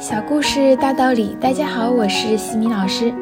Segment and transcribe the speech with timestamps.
[0.00, 3.12] 小故事大道理，大家好，我是西米老师。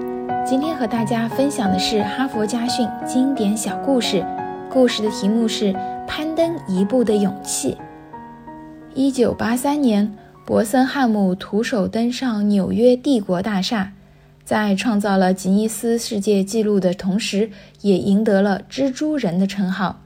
[0.47, 4.25] 今天和大家分享的是哈佛家训经典小故事，
[4.71, 5.73] 故事的题目是
[6.07, 7.73] 《攀登一步的勇气》。
[8.95, 13.91] 一九八三年，伯森汉姆徒手登上纽约帝国大厦，
[14.45, 17.51] 在创造了吉尼斯世界纪录的同时，
[17.81, 20.03] 也赢得了“蜘蛛人”的称号。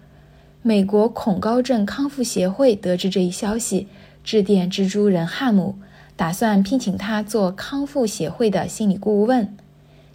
[0.62, 3.88] 美国恐高症康复协会得知这一消息，
[4.24, 5.74] 致电蜘蛛人汉姆。
[6.22, 9.56] 打算聘请他做康复协会的心理顾问，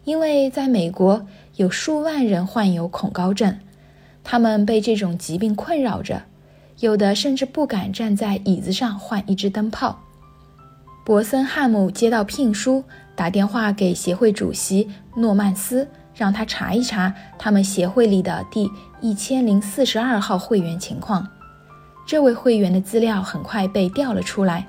[0.05, 3.59] 因为在美国有数万人患有恐高症，
[4.23, 6.23] 他们被这种疾病困扰着，
[6.79, 9.99] 有的甚至不敢站在椅子上换一支灯泡。
[11.05, 18.71] 博森汉姆接到聘书，打电话给协会主席诺曼斯，让他查一查他们协会里的第
[19.01, 21.27] 一千零四十二号会员情况。
[22.05, 24.65] 这位会员的资料很快被调了出来。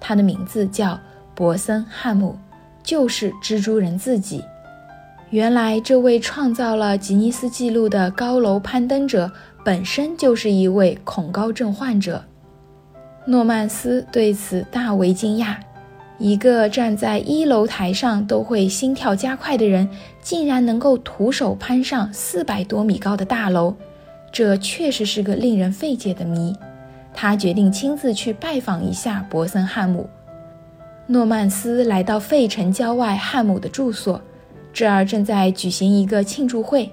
[0.00, 0.98] 他的名字叫
[1.34, 2.36] 博森汉姆，
[2.82, 4.42] 就是蜘蛛人自己。
[5.30, 9.30] 原来，这位创造了吉尼斯纪录的高楼攀登者
[9.62, 12.24] 本身就是一位恐高症患者。
[13.26, 15.56] 诺曼斯对此大为惊讶：
[16.18, 19.86] 一个站在一楼台上都会心跳加快的人，
[20.22, 23.74] 竟然能够徒手攀上四百多米高的大楼，
[24.32, 26.56] 这确实是个令人费解的谜。
[27.12, 30.08] 他决定亲自去拜访一下博森汉姆。
[31.06, 34.20] 诺曼斯来到费城郊外汉姆的住所，
[34.72, 36.92] 这儿正在举行一个庆祝会，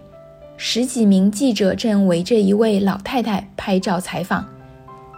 [0.55, 4.45] 十几名记者正围着一位老太太拍照采访。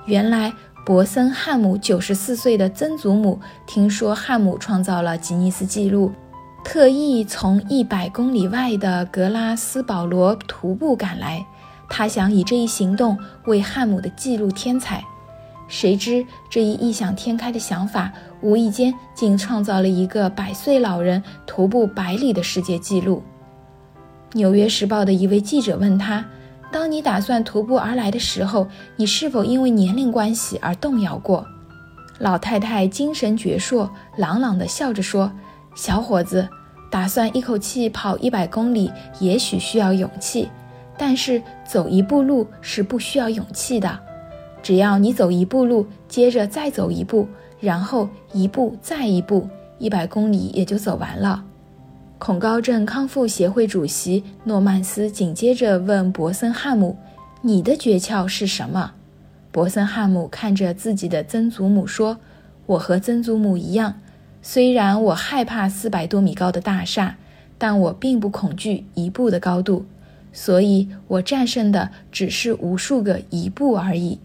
[0.08, 0.52] 原来，
[0.86, 6.12] 博森汉姆九十四岁的曾祖母听说汉姆创造了吉尼斯纪录，
[6.64, 11.46] 特意从一百公里外的格拉斯保罗徒步赶来。
[11.90, 15.04] 他想以这一行动为汉姆的记录添彩，
[15.68, 23.24] 谁知这一异想天开的想法，无意间竟创造了一个百岁老人徒步百里的世界纪录。
[24.38, 26.26] 《纽约时报》的一位记者问他
[26.72, 31.46] ：“当你打算徒步而来的时候，你是否因为年龄关系而动摇过？”
[32.20, 35.32] 老太太精神矍铄，朗朗地笑着说
[35.74, 36.48] ：“小伙子，
[36.92, 40.50] 打算一口气跑一百公里，也许需要勇气。”
[40.98, 44.00] 但是走一步路是不需要勇气的，
[44.64, 47.28] 只要你走一步路，接着再走一步，
[47.60, 49.48] 然后一步再一步，
[49.78, 51.44] 一百公里也就走完了。
[52.18, 56.98] 恐高症康复协会主席诺曼斯紧接着问博森汉姆
[57.44, 58.94] ：“你的诀窍是什么？”
[59.54, 62.18] 博森汉姆看着自己的曾祖母说
[62.66, 64.00] ：“我和曾祖母一样，
[64.42, 67.18] 虽然我害怕四百多米高的大厦，
[67.60, 69.86] 但我并不恐惧一步的高度。”
[70.40, 74.20] 所以，我战胜的只是无数个一步而已。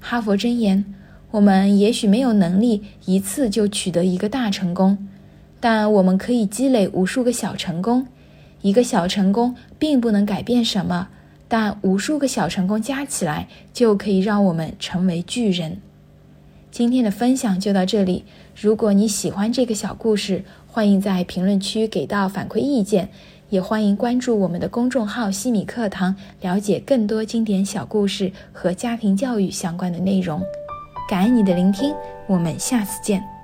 [0.00, 0.84] 哈佛箴言：
[1.30, 5.06] 我们也许没有能力一次就取得一个大成功，
[5.60, 8.08] 但我们可以积累无数个小成功。
[8.62, 11.06] 一个小成功并不能改变什么，
[11.46, 15.78] 但无数个小成功加起来就可以让我们成为巨人。
[16.72, 18.24] 今天的分享就到这里。
[18.60, 23.10] 如果你喜欢这个小故事，欢迎在评论区给到反馈意见。
[23.50, 30.40] 也欢迎关注我们的公众号“西米课堂”，了解更多经典小故事和家庭教育相关的内容。
[31.08, 31.92] 感恩你的聆听，
[32.28, 33.39] 我们下次见。